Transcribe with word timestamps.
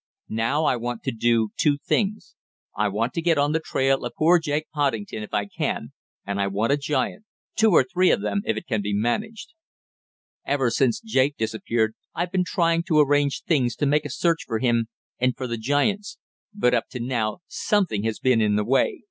Now 0.29 0.65
I 0.65 0.77
want 0.77 1.03
to 1.03 1.11
do 1.11 1.49
two 1.57 1.77
things. 1.77 2.33
I 2.75 2.87
want 2.87 3.13
to 3.13 3.21
get 3.21 3.37
on 3.37 3.51
the 3.51 3.59
trail 3.59 4.03
of 4.03 4.13
poor 4.17 4.39
Jake 4.39 4.65
Poddington 4.73 5.21
if 5.21 5.31
I 5.31 5.45
can, 5.45 5.93
and 6.25 6.41
I 6.41 6.47
want 6.47 6.71
a 6.71 6.77
giant 6.77 7.25
two 7.55 7.69
or 7.69 7.83
three 7.83 8.09
of 8.09 8.23
them 8.23 8.41
if 8.43 8.57
it 8.57 8.65
can 8.65 8.81
be 8.81 8.95
managed." 8.95 9.49
"Ever 10.43 10.71
since 10.71 11.01
Jake 11.01 11.37
disappeared 11.37 11.93
I've 12.15 12.31
been 12.31 12.43
trying 12.47 12.81
to 12.87 12.99
arrange 12.99 13.43
things 13.43 13.75
to 13.75 13.85
make 13.85 14.05
a 14.05 14.09
search 14.09 14.45
for 14.47 14.57
him, 14.57 14.87
and 15.19 15.37
for 15.37 15.45
the 15.45 15.57
giants, 15.59 16.17
but 16.51 16.73
up 16.73 16.87
to 16.89 16.99
now 16.99 17.41
something 17.47 18.01
has 18.03 18.17
been 18.17 18.41
in 18.41 18.55
the 18.55 18.65
way. 18.65 18.97